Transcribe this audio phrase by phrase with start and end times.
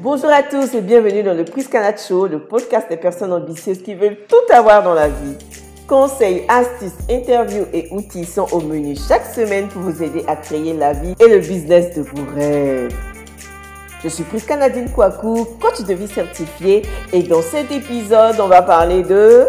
[0.00, 3.94] Bonjour à tous et bienvenue dans le Priscanat Show, le podcast des personnes ambitieuses qui
[3.96, 5.34] veulent tout avoir dans la vie.
[5.88, 10.72] Conseils, astuces, interviews et outils sont au menu chaque semaine pour vous aider à créer
[10.72, 12.94] la vie et le business de vos rêves.
[14.04, 19.02] Je suis Priscanadine Kouakou, coach de vie certifié et dans cet épisode, on va parler
[19.02, 19.46] de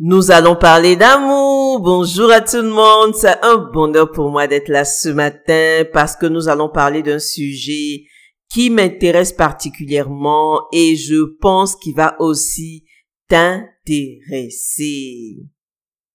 [0.00, 1.78] Nous allons parler d'amour.
[1.80, 3.14] Bonjour à tout le monde.
[3.14, 7.20] C'est un bonheur pour moi d'être là ce matin parce que nous allons parler d'un
[7.20, 8.02] sujet
[8.50, 12.84] qui m'intéresse particulièrement et je pense qu'il va aussi
[13.28, 13.76] t'intéresser.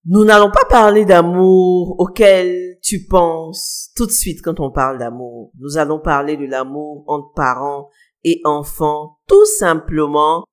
[0.05, 5.53] Nous n'allons pas parler d'amour auquel tu penses tout de suite quand on parle d'amour.
[5.57, 7.87] Nous allons parler de l'amour entre parents
[8.25, 10.43] et enfants tout simplement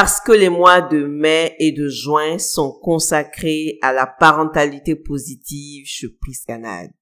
[0.00, 5.86] parce que les mois de mai et de juin sont consacrés à la parentalité positive
[5.86, 6.92] chez Priscanade.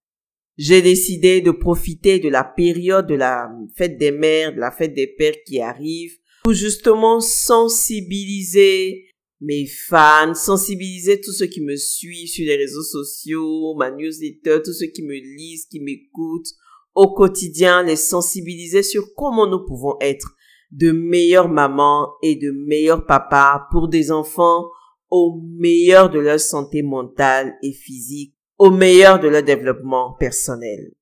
[0.57, 4.95] J'ai décidé de profiter de la période de la fête des mères, de la fête
[4.95, 9.11] des pères qui arrive, pour justement sensibiliser
[9.43, 14.73] mes fans, sensibiliser tous ceux qui me suivent sur les réseaux sociaux, ma newsletter, tous
[14.73, 16.49] ceux qui me lisent, qui m'écoutent
[16.95, 20.35] au quotidien, les sensibiliser sur comment nous pouvons être
[20.71, 24.67] de meilleures mamans et de meilleurs papas pour des enfants
[25.11, 30.93] au meilleur de leur santé mentale et physique, au meilleur de leur développement personnel.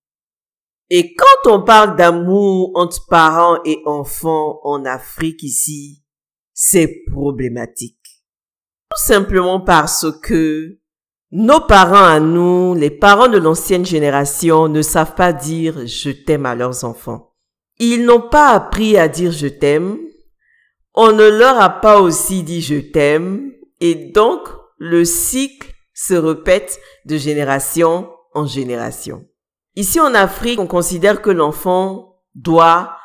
[0.91, 6.03] Et quand on parle d'amour entre parents et enfants en Afrique ici,
[6.53, 7.99] c'est problématique.
[8.91, 10.79] Tout simplement parce que
[11.33, 16.47] nos parents à nous, les parents de l'ancienne génération, ne savent pas dire je t'aime
[16.47, 17.34] à leurs enfants.
[17.79, 19.99] Ils n'ont pas appris à dire je t'aime.
[20.95, 23.51] On ne leur a pas aussi dit je t'aime.
[23.81, 24.41] Et donc,
[24.79, 29.25] le cycle se répète de génération en génération.
[29.77, 32.97] Ici en Afrique, on considère que l'enfant doit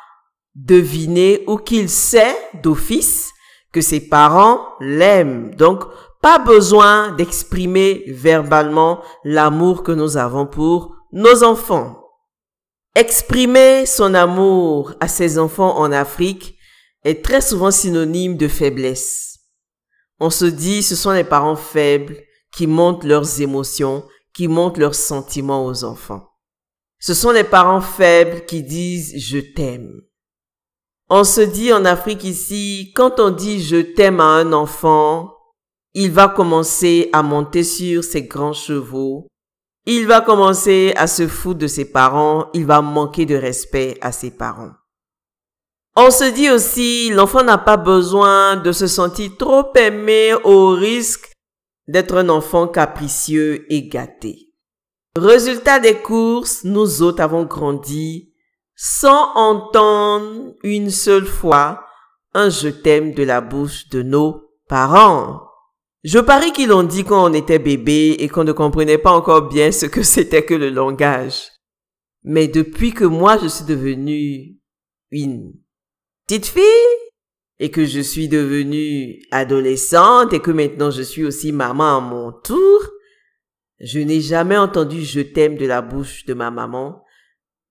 [0.54, 3.30] deviner ou qu'il sait d'office
[3.72, 5.54] que ses parents l'aiment.
[5.54, 5.84] Donc,
[6.22, 11.96] pas besoin d'exprimer verbalement l'amour que nous avons pour nos enfants.
[12.96, 16.56] Exprimer son amour à ses enfants en Afrique
[17.04, 19.38] est très souvent synonyme de faiblesse.
[20.18, 22.18] On se dit ce sont les parents faibles
[22.52, 26.26] qui montrent leurs émotions, qui montrent leurs sentiments aux enfants.
[26.98, 30.00] Ce sont les parents faibles qui disent je t'aime.
[31.08, 35.32] On se dit en Afrique ici, quand on dit je t'aime à un enfant,
[35.94, 39.28] il va commencer à monter sur ses grands chevaux,
[39.86, 44.12] il va commencer à se foutre de ses parents, il va manquer de respect à
[44.12, 44.72] ses parents.
[45.96, 51.32] On se dit aussi, l'enfant n'a pas besoin de se sentir trop aimé au risque
[51.88, 54.52] d'être un enfant capricieux et gâté.
[55.16, 58.32] Résultat des courses, nous autres avons grandi
[58.76, 61.84] sans entendre une seule fois
[62.32, 65.49] un je t'aime de la bouche de nos parents.
[66.02, 69.48] Je parie qu'ils l'ont dit quand on était bébé et qu'on ne comprenait pas encore
[69.48, 71.50] bien ce que c'était que le langage.
[72.22, 74.56] Mais depuis que moi je suis devenue
[75.10, 75.52] une
[76.26, 76.62] petite fille
[77.58, 82.32] et que je suis devenue adolescente et que maintenant je suis aussi maman à mon
[82.32, 82.80] tour,
[83.80, 87.02] je n'ai jamais entendu je t'aime de la bouche de ma maman,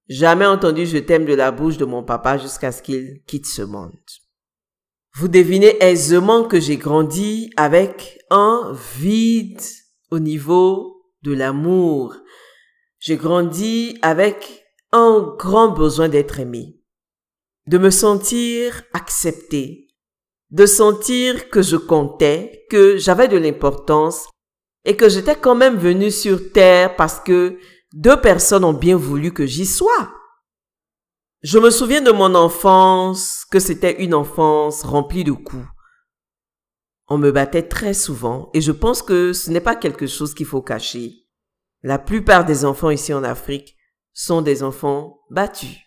[0.08, 3.64] jamais entendu je t'aime de la bouche de mon papa jusqu'à ce qu'il quitte ce
[3.64, 3.94] monde.
[5.20, 9.60] Vous devinez aisément que j'ai grandi avec un vide
[10.12, 12.16] au niveau de l'amour.
[13.00, 14.64] J'ai grandi avec
[14.94, 16.80] un grand besoin d'être aimé,
[17.68, 19.90] de me sentir accepté,
[20.52, 24.26] de sentir que je comptais, que j'avais de l'importance
[24.86, 27.60] et que j'étais quand même venu sur terre parce que
[27.92, 30.14] deux personnes ont bien voulu que j'y sois.
[31.42, 35.66] Je me souviens de mon enfance, que c'était une enfance remplie de coups.
[37.08, 40.46] On me battait très souvent et je pense que ce n'est pas quelque chose qu'il
[40.46, 41.14] faut cacher.
[41.82, 43.78] La plupart des enfants ici en Afrique
[44.12, 45.78] sont des enfants battus.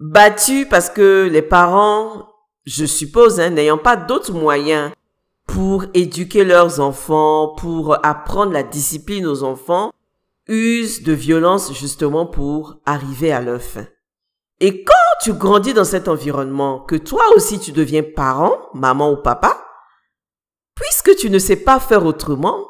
[0.00, 2.26] Battus parce que les parents,
[2.64, 4.90] je suppose, hein, n'ayant pas d'autres moyens
[5.46, 9.92] pour éduquer leurs enfants, pour apprendre la discipline aux enfants,
[10.48, 13.86] usent de violence justement pour arriver à leur fin.
[14.64, 19.16] Et quand tu grandis dans cet environnement, que toi aussi tu deviens parent, maman ou
[19.18, 19.62] papa,
[20.74, 22.66] puisque tu ne sais pas faire autrement,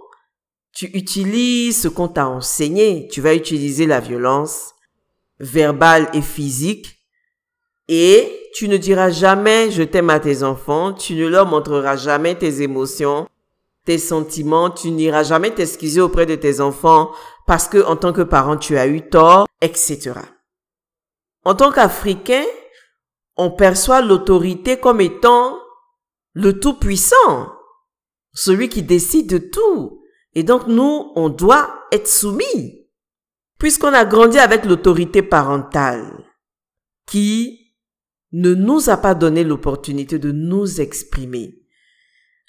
[0.72, 3.06] tu utilises ce qu'on t'a enseigné.
[3.12, 4.74] Tu vas utiliser la violence
[5.38, 6.98] verbale et physique
[7.86, 12.34] et tu ne diras jamais je t'aime à tes enfants, tu ne leur montreras jamais
[12.34, 13.28] tes émotions,
[13.84, 17.12] tes sentiments, tu n'iras jamais t'excuser auprès de tes enfants
[17.46, 20.14] parce que en tant que parent tu as eu tort, etc.
[21.44, 22.44] En tant qu'Africain,
[23.36, 25.58] on perçoit l'autorité comme étant
[26.32, 27.52] le Tout-Puissant,
[28.32, 30.02] celui qui décide de tout.
[30.34, 32.88] Et donc nous, on doit être soumis,
[33.58, 36.24] puisqu'on a grandi avec l'autorité parentale,
[37.06, 37.74] qui
[38.32, 41.60] ne nous a pas donné l'opportunité de nous exprimer,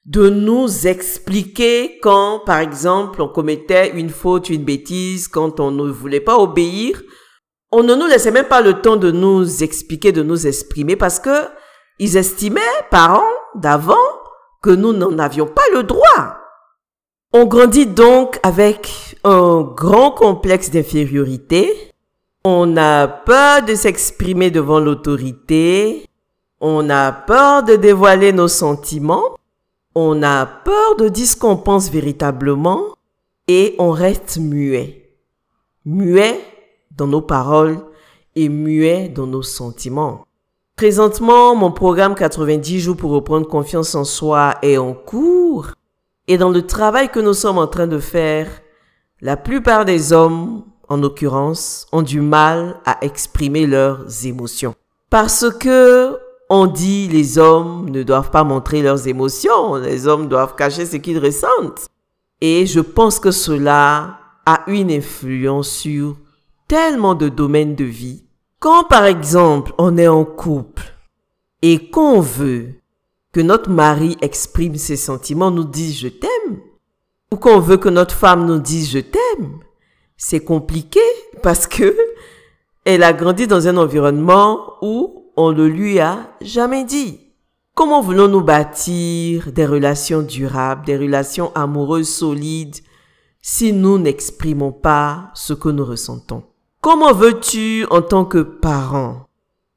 [0.06, 5.92] de nous expliquer quand, par exemple, on commettait une faute, une bêtise, quand on ne
[5.92, 7.04] voulait pas obéir,
[7.78, 11.20] on ne nous laissait même pas le temps de nous expliquer, de nous exprimer, parce
[11.20, 11.50] que
[12.00, 13.22] ils estimaient, parents
[13.54, 14.08] d'avant,
[14.62, 16.38] que nous n'en avions pas le droit.
[17.34, 21.92] On grandit donc avec un grand complexe d'infériorité.
[22.46, 26.06] On a peur de s'exprimer devant l'autorité.
[26.62, 29.36] On a peur de dévoiler nos sentiments.
[29.96, 32.96] On a peur de dire ce qu'on pense véritablement.
[33.50, 35.12] Et on reste muet.
[35.84, 36.40] Muet
[36.96, 37.80] dans nos paroles
[38.36, 40.26] et muet dans nos sentiments.
[40.76, 45.72] Présentement, mon programme 90 jours pour reprendre confiance en soi est en cours.
[46.28, 48.48] Et dans le travail que nous sommes en train de faire,
[49.22, 54.76] la plupart des hommes, en l'occurrence, ont du mal à exprimer leurs émotions.
[55.10, 56.18] Parce que
[56.50, 60.98] on dit les hommes ne doivent pas montrer leurs émotions, les hommes doivent cacher ce
[60.98, 61.88] qu'ils ressentent.
[62.42, 66.18] Et je pense que cela a une influence sur
[66.68, 68.26] tellement de domaines de vie
[68.60, 70.96] quand par exemple on est en couple
[71.62, 72.76] et qu'on veut
[73.32, 76.60] que notre mari exprime ses sentiments, nous dise je t'aime,
[77.32, 79.60] ou qu'on veut que notre femme nous dise je t'aime,
[80.18, 81.02] c'est compliqué
[81.44, 81.96] parce que
[82.86, 87.20] elle a grandi dans un environnement où on ne lui a jamais dit.
[87.74, 92.78] Comment voulons-nous bâtir des relations durables, des relations amoureuses solides
[93.42, 96.44] si nous n'exprimons pas ce que nous ressentons?
[96.86, 99.26] Comment veux-tu, en tant que parent,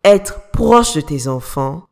[0.04, 1.86] être proche de tes enfants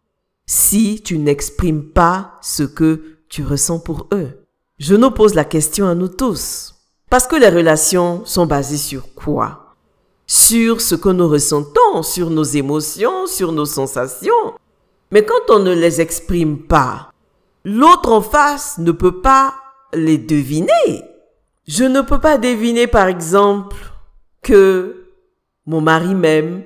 [0.44, 4.44] si tu n'exprimes pas ce que tu ressens pour eux?
[4.78, 6.74] Je nous pose la question à nous tous.
[7.08, 9.74] Parce que les relations sont basées sur quoi?
[10.26, 14.52] Sur ce que nous ressentons, sur nos émotions, sur nos sensations.
[15.12, 17.10] Mais quand on ne les exprime pas,
[17.64, 19.54] l'autre en face ne peut pas
[19.94, 21.02] les deviner.
[21.66, 23.76] Je ne peux pas deviner, par exemple,
[24.42, 25.05] que
[25.66, 26.62] mon mari m'aime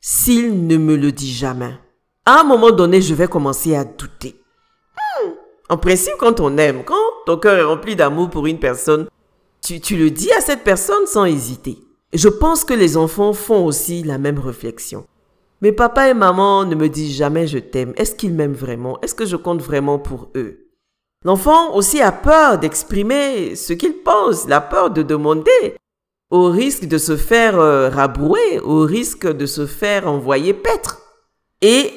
[0.00, 1.74] s'il ne me le dit jamais.
[2.24, 4.36] À un moment donné, je vais commencer à douter.
[4.94, 5.30] Hmm.
[5.68, 6.94] En principe, quand on aime, quand
[7.26, 9.08] ton cœur est rempli d'amour pour une personne,
[9.62, 11.78] tu, tu le dis à cette personne sans hésiter.
[12.12, 15.06] Je pense que les enfants font aussi la même réflexion.
[15.60, 17.94] Mais papa et maman ne me disent jamais je t'aime.
[17.96, 19.00] Est-ce qu'ils m'aiment vraiment?
[19.00, 20.68] Est-ce que je compte vraiment pour eux?
[21.24, 25.76] L'enfant aussi a peur d'exprimer ce qu'il pense, la peur de demander
[26.30, 27.90] au risque de se faire euh,
[28.64, 31.00] au risque de se faire envoyer paître.
[31.62, 31.92] Et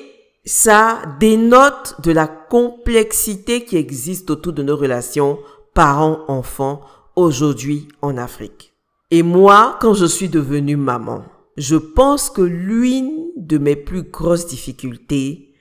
[0.45, 5.39] ça dénote de la complexité qui existe autour de nos relations
[5.73, 6.81] parents-enfants
[7.15, 8.73] aujourd'hui en Afrique.
[9.11, 11.23] Et moi, quand je suis devenue maman,
[11.57, 15.53] je pense que l'une de mes plus grosses difficultés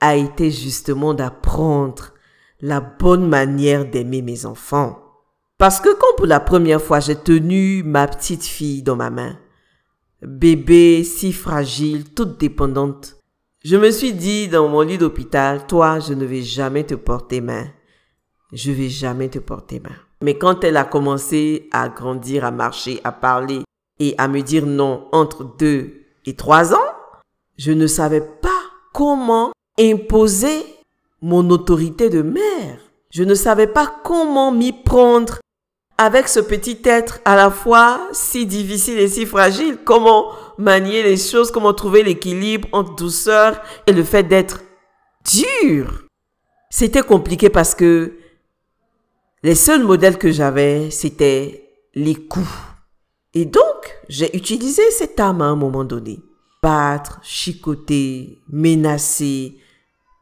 [0.00, 2.12] a été justement d'apprendre
[2.60, 5.05] la bonne manière d'aimer mes enfants.
[5.58, 9.38] Parce que quand pour la première fois j'ai tenu ma petite fille dans ma main,
[10.22, 13.16] bébé si fragile, toute dépendante,
[13.64, 17.40] je me suis dit dans mon lit d'hôpital, toi, je ne vais jamais te porter
[17.40, 17.66] main.
[18.52, 19.96] Je vais jamais te porter main.
[20.22, 23.62] Mais quand elle a commencé à grandir, à marcher, à parler
[23.98, 26.92] et à me dire non entre deux et trois ans,
[27.58, 28.60] je ne savais pas
[28.92, 30.62] comment imposer
[31.20, 32.78] mon autorité de mère.
[33.10, 35.40] Je ne savais pas comment m'y prendre
[35.98, 41.16] avec ce petit être à la fois si difficile et si fragile, comment manier les
[41.16, 44.62] choses, comment trouver l'équilibre entre douceur et le fait d'être
[45.24, 46.04] dur.
[46.70, 48.18] C'était compliqué parce que
[49.42, 52.46] les seuls modèles que j'avais, c'était les coups.
[53.32, 56.20] Et donc, j'ai utilisé cette arme à un moment donné.
[56.62, 59.58] Battre, chicoter, menacer,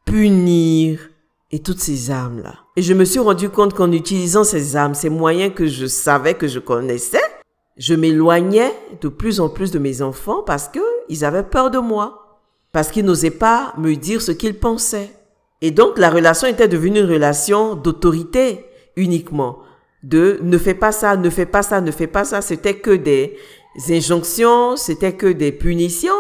[0.04, 1.08] punir,
[1.54, 2.63] et toutes ces armes-là.
[2.76, 6.34] Et je me suis rendu compte qu'en utilisant ces armes, ces moyens que je savais,
[6.34, 7.22] que je connaissais,
[7.76, 12.40] je m'éloignais de plus en plus de mes enfants parce qu'ils avaient peur de moi,
[12.72, 15.10] parce qu'ils n'osaient pas me dire ce qu'ils pensaient.
[15.60, 18.66] Et donc la relation était devenue une relation d'autorité
[18.96, 19.60] uniquement,
[20.02, 22.42] de ne fais pas ça, ne fais pas ça, ne fais pas ça.
[22.42, 23.36] C'était que des
[23.88, 26.12] injonctions, c'était que des punitions.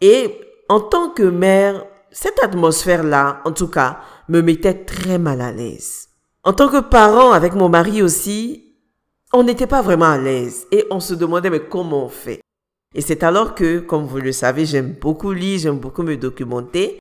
[0.00, 5.52] Et en tant que mère, cette atmosphère-là, en tout cas, me mettait très mal à
[5.52, 6.08] l'aise.
[6.42, 8.74] En tant que parent, avec mon mari aussi,
[9.32, 12.40] on n'était pas vraiment à l'aise et on se demandait mais comment on fait?
[12.94, 16.98] Et c'est alors que, comme vous le savez, j'aime beaucoup lire, j'aime beaucoup me documenter,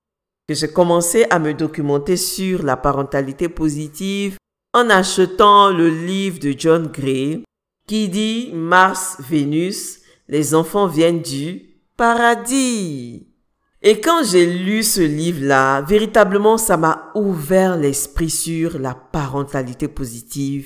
[0.47, 4.37] que j'ai commencé à me documenter sur la parentalité positive
[4.73, 7.43] en achetant le livre de John Gray
[7.87, 11.61] qui dit Mars, Vénus, les enfants viennent du
[11.97, 13.27] paradis.
[13.85, 20.65] Et quand j'ai lu ce livre-là, véritablement, ça m'a ouvert l'esprit sur la parentalité positive.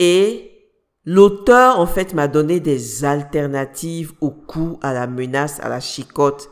[0.00, 0.50] Et
[1.04, 6.50] l'auteur, en fait, m'a donné des alternatives au coup, à la menace, à la chicote.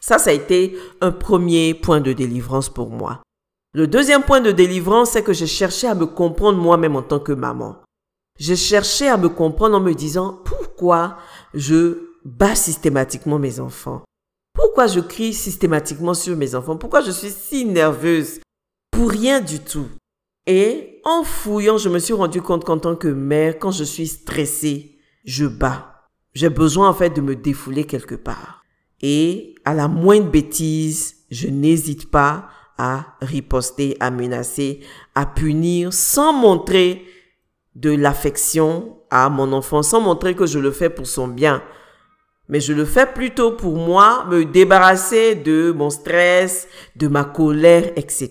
[0.00, 3.22] Ça, ça a été un premier point de délivrance pour moi.
[3.72, 7.20] Le deuxième point de délivrance, c'est que j'ai cherché à me comprendre moi-même en tant
[7.20, 7.76] que maman.
[8.36, 11.18] J'ai cherché à me comprendre en me disant pourquoi
[11.54, 14.02] je bats systématiquement mes enfants?
[14.64, 16.78] Pourquoi je crie systématiquement sur mes enfants?
[16.78, 18.40] Pourquoi je suis si nerveuse?
[18.90, 19.88] Pour rien du tout.
[20.46, 24.06] Et en fouillant, je me suis rendu compte qu'en tant que mère, quand je suis
[24.06, 26.08] stressée, je bats.
[26.32, 28.64] J'ai besoin en fait de me défouler quelque part.
[29.02, 34.80] Et à la moindre bêtise, je n'hésite pas à riposter, à menacer,
[35.14, 37.04] à punir sans montrer
[37.74, 41.62] de l'affection à mon enfant, sans montrer que je le fais pour son bien,
[42.48, 47.90] mais je le fais plutôt pour moi, me débarrasser de mon stress, de ma colère,
[47.96, 48.30] etc.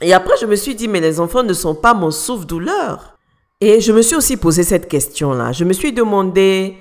[0.00, 3.16] Et après, je me suis dit, mais les enfants ne sont pas mon souffle-douleur.
[3.60, 5.52] Et je me suis aussi posé cette question-là.
[5.52, 6.76] Je me suis demandé,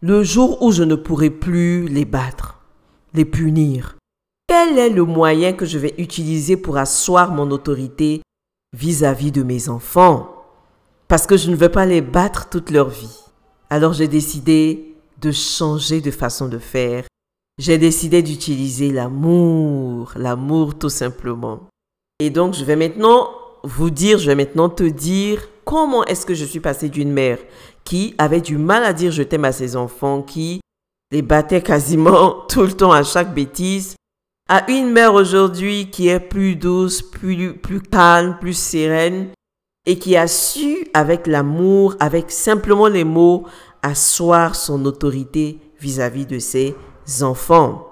[0.00, 2.60] le jour où je ne pourrai plus les battre,
[3.14, 3.96] les punir,
[4.46, 8.22] quel est le moyen que je vais utiliser pour asseoir mon autorité
[8.72, 10.34] vis-à-vis de mes enfants?
[11.06, 13.18] Parce que je ne veux pas les battre toute leur vie.
[13.68, 14.87] Alors j'ai décidé
[15.20, 17.04] de changer de façon de faire.
[17.58, 21.68] J'ai décidé d'utiliser l'amour, l'amour tout simplement.
[22.20, 23.30] Et donc, je vais maintenant
[23.64, 27.38] vous dire, je vais maintenant te dire comment est-ce que je suis passée d'une mère
[27.84, 30.60] qui avait du mal à dire je t'aime à ses enfants, qui
[31.10, 33.96] les battait quasiment tout le temps à chaque bêtise,
[34.48, 39.28] à une mère aujourd'hui qui est plus douce, plus, plus calme, plus sereine
[39.84, 43.46] et qui a su avec l'amour, avec simplement les mots,
[43.82, 46.74] asseoir son autorité vis-à-vis de ses
[47.20, 47.88] enfants.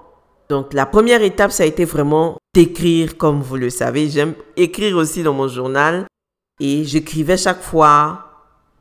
[0.49, 4.09] Donc la première étape, ça a été vraiment d'écrire, comme vous le savez.
[4.09, 6.05] J'aime écrire aussi dans mon journal.
[6.59, 8.23] Et j'écrivais chaque fois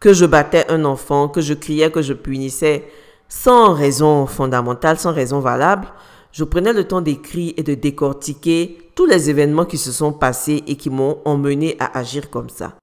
[0.01, 2.89] que je battais un enfant, que je criais, que je punissais,
[3.29, 5.89] sans raison fondamentale, sans raison valable.
[6.33, 10.63] Je prenais le temps d'écrire et de décortiquer tous les événements qui se sont passés
[10.67, 12.75] et qui m'ont emmené à agir comme ça.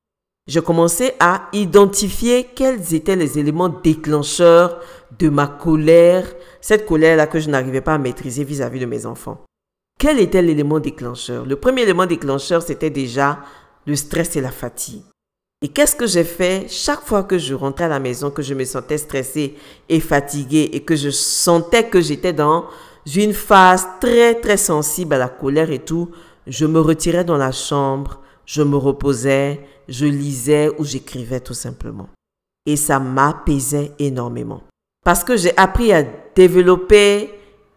[0.46, 4.80] J'ai commencé à identifier quels étaient les éléments déclencheurs
[5.18, 6.26] de ma colère,
[6.60, 9.42] cette colère-là que je n'arrivais pas à maîtriser vis-à-vis de mes enfants.
[9.98, 11.46] Quel était l'élément déclencheur?
[11.46, 13.40] Le premier élément déclencheur, c'était déjà
[13.86, 15.04] le stress et la fatigue.
[15.62, 18.54] Et qu'est-ce que j'ai fait chaque fois que je rentrais à la maison, que je
[18.54, 19.56] me sentais stressée
[19.88, 22.66] et fatiguée et que je sentais que j'étais dans
[23.16, 26.12] une phase très très sensible à la colère et tout,
[26.48, 32.10] je me retirais dans la chambre, je me reposais, je lisais ou j'écrivais tout simplement.
[32.66, 34.64] Et ça m'apaisait énormément.
[35.04, 36.04] Parce que j'ai appris à
[36.36, 37.30] développer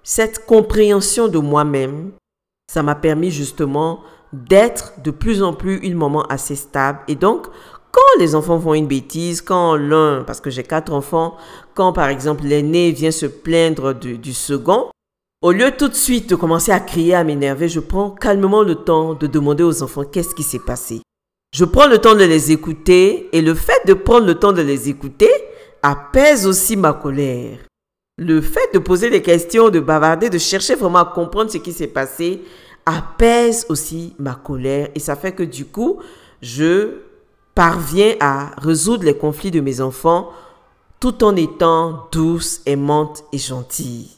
[0.03, 2.13] cette compréhension de moi-même.
[2.73, 4.01] Ça m'a permis justement
[4.33, 7.01] d'être de plus en plus une maman assez stable.
[7.09, 7.47] Et donc,
[7.91, 11.37] quand les enfants font une bêtise, quand l'un, parce que j'ai quatre enfants,
[11.75, 14.91] quand par exemple l'aîné vient se plaindre du, du second,
[15.43, 18.77] au lieu tout de suite de commencer à crier, à m'énerver, je prends calmement le
[18.77, 21.03] temps de demander aux enfants qu'est-ce qui s'est passé.
[21.55, 24.63] Je prends le temps de les écouter et le fait de prendre le temps de
[24.63, 25.31] les écouter
[25.83, 27.59] apaise aussi ma colère.
[28.19, 31.73] Le fait de poser des questions, de bavarder, de chercher vraiment à comprendre ce qui
[31.73, 32.43] s'est passé
[32.87, 35.99] apaise aussi ma colère et ça fait que du coup,
[36.41, 36.99] je
[37.55, 40.31] parviens à résoudre les conflits de mes enfants
[40.99, 44.16] tout en étant douce, aimante et gentille.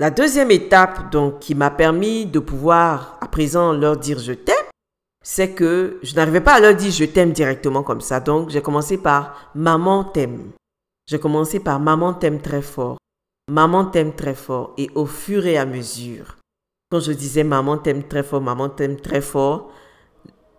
[0.00, 4.56] La deuxième étape donc qui m'a permis de pouvoir à présent leur dire je t'aime,
[5.22, 8.18] c'est que je n'arrivais pas à leur dire je t'aime directement comme ça.
[8.18, 10.50] Donc, j'ai commencé par maman t'aime.
[11.06, 12.96] J'ai commencé par maman t'aime très fort.
[13.48, 14.74] Maman t'aime très fort.
[14.78, 16.38] Et au fur et à mesure,
[16.90, 19.70] quand je disais maman t'aime très fort, maman t'aime très fort,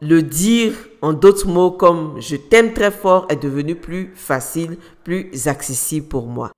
[0.01, 5.47] le dire en d'autres mots comme je t'aime très fort est devenu plus facile, plus
[5.49, 6.51] accessible pour moi.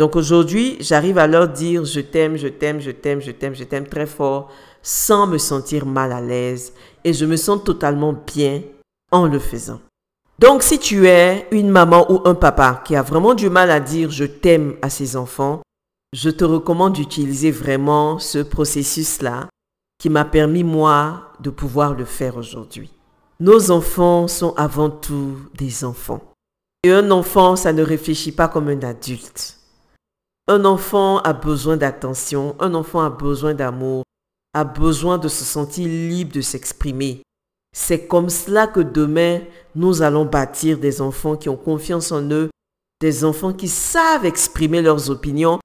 [0.00, 3.64] Donc aujourd'hui, j'arrive à leur dire je t'aime, je t'aime, je t'aime, je t'aime, je
[3.64, 4.48] t'aime très fort
[4.80, 6.72] sans me sentir mal à l'aise
[7.04, 8.62] et je me sens totalement bien
[9.12, 9.78] en le faisant.
[10.38, 13.78] Donc si tu es une maman ou un papa qui a vraiment du mal à
[13.78, 15.60] dire je t'aime à ses enfants,
[16.14, 19.50] je te recommande d'utiliser vraiment ce processus-là
[19.98, 22.90] qui m'a permis moi de pouvoir le faire aujourd'hui.
[23.38, 26.22] Nos enfants sont avant tout des enfants.
[26.84, 29.59] Et un enfant, ça ne réfléchit pas comme un adulte.
[30.50, 34.02] Un enfant a besoin d'attention, un enfant a besoin d'amour,
[34.52, 37.22] a besoin de se sentir libre de s'exprimer.
[37.72, 39.42] C'est comme cela que demain,
[39.76, 42.50] nous allons bâtir des enfants qui ont confiance en eux,
[43.00, 45.60] des enfants qui savent exprimer leurs opinions,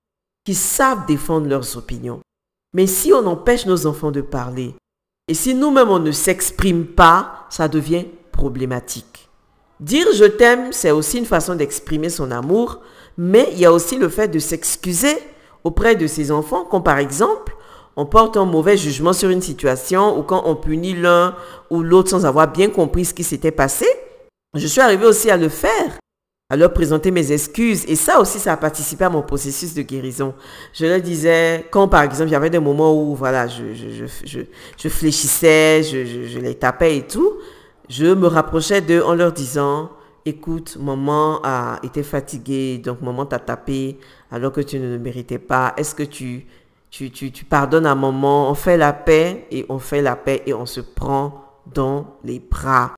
[0.45, 2.19] qui savent défendre leurs opinions.
[2.75, 4.75] Mais si on empêche nos enfants de parler,
[5.27, 9.29] et si nous-mêmes on ne s'exprime pas, ça devient problématique.
[9.79, 12.81] Dire je t'aime, c'est aussi une façon d'exprimer son amour,
[13.17, 15.17] mais il y a aussi le fait de s'excuser
[15.63, 17.55] auprès de ses enfants, comme par exemple,
[17.95, 21.35] on porte un mauvais jugement sur une situation ou quand on punit l'un
[21.69, 23.87] ou l'autre sans avoir bien compris ce qui s'était passé.
[24.53, 25.97] Je suis arrivé aussi à le faire,
[26.49, 29.81] à leur présenter mes excuses et ça aussi, ça a participé à mon processus de
[29.81, 30.33] guérison.
[30.73, 33.63] Je leur disais, quand par exemple, avait des moments où voilà, je,
[34.77, 37.33] je fléchissais, je, les tapais et tout,
[37.89, 39.89] je me rapprochais d'eux en leur disant,
[40.25, 43.99] écoute, maman a été fatiguée, donc maman t'a tapé
[44.31, 45.73] alors que tu ne le méritais pas.
[45.77, 46.47] Est-ce que tu,
[46.89, 48.49] tu, tu, tu, pardonnes à maman?
[48.49, 52.39] On fait la paix et on fait la paix et on se prend dans les
[52.39, 52.95] bras.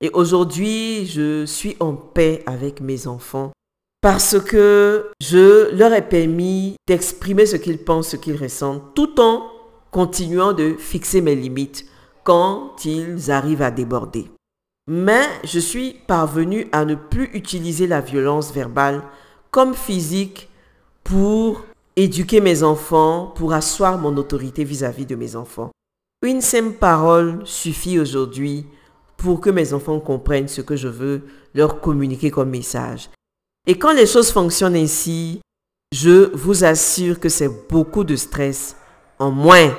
[0.00, 3.52] Et aujourd'hui, je suis en paix avec mes enfants
[4.00, 9.46] parce que je leur ai permis d'exprimer ce qu'ils pensent, ce qu'ils ressentent, tout en
[9.90, 11.84] continuant de fixer mes limites
[12.24, 14.30] quand ils arrivent à déborder.
[14.92, 19.04] Mais je suis parvenu à ne plus utiliser la violence verbale
[19.52, 20.48] comme physique
[21.04, 25.70] pour éduquer mes enfants, pour asseoir mon autorité vis-à-vis de mes enfants.
[26.26, 28.66] Une simple parole suffit aujourd'hui
[29.16, 31.22] pour que mes enfants comprennent ce que je veux
[31.54, 33.10] leur communiquer comme message.
[33.68, 35.40] Et quand les choses fonctionnent ainsi,
[35.94, 38.74] je vous assure que c'est beaucoup de stress
[39.20, 39.70] en moins.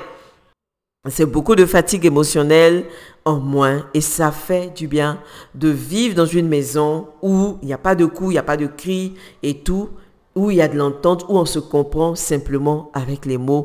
[1.10, 2.84] C'est beaucoup de fatigue émotionnelle
[3.24, 5.18] en moins et ça fait du bien
[5.56, 8.44] de vivre dans une maison où il n'y a pas de coups, il n'y a
[8.44, 9.90] pas de cris et tout,
[10.36, 13.64] où il y a de l'entente, où on se comprend simplement avec les mots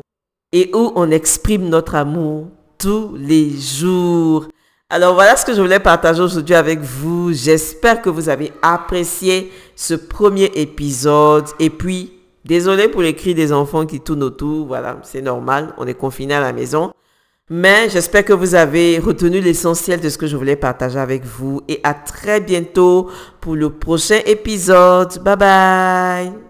[0.52, 4.48] et où on exprime notre amour tous les jours.
[4.90, 7.32] Alors voilà ce que je voulais partager aujourd'hui avec vous.
[7.32, 13.52] J'espère que vous avez apprécié ce premier épisode et puis désolé pour les cris des
[13.52, 14.66] enfants qui tournent autour.
[14.66, 16.90] Voilà, c'est normal, on est confiné à la maison.
[17.50, 21.62] Mais j'espère que vous avez retenu l'essentiel de ce que je voulais partager avec vous
[21.66, 25.22] et à très bientôt pour le prochain épisode.
[25.22, 26.47] Bye bye